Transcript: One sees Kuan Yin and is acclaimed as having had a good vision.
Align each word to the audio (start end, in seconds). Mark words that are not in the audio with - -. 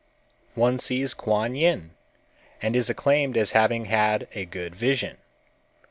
One 0.55 0.79
sees 0.79 1.13
Kuan 1.13 1.53
Yin 1.53 1.91
and 2.59 2.75
is 2.75 2.89
acclaimed 2.89 3.37
as 3.37 3.51
having 3.51 3.85
had 3.85 4.27
a 4.33 4.45
good 4.45 4.73
vision. 4.75 5.17